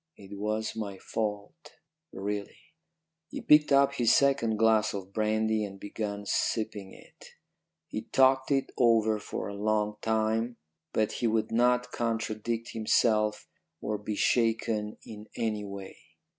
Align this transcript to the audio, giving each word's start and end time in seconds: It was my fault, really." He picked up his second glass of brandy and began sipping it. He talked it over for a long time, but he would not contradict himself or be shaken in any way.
It 0.17 0.35
was 0.35 0.75
my 0.75 0.97
fault, 0.97 1.73
really." 2.11 2.57
He 3.29 3.39
picked 3.39 3.71
up 3.71 3.93
his 3.93 4.11
second 4.11 4.57
glass 4.57 4.95
of 4.95 5.13
brandy 5.13 5.63
and 5.63 5.79
began 5.79 6.25
sipping 6.25 6.91
it. 6.91 7.25
He 7.85 8.01
talked 8.05 8.49
it 8.49 8.71
over 8.79 9.19
for 9.19 9.47
a 9.47 9.53
long 9.53 9.97
time, 10.01 10.57
but 10.91 11.11
he 11.11 11.27
would 11.27 11.51
not 11.51 11.91
contradict 11.91 12.69
himself 12.71 13.47
or 13.79 13.99
be 13.99 14.15
shaken 14.15 14.97
in 15.05 15.27
any 15.35 15.63
way. 15.63 15.97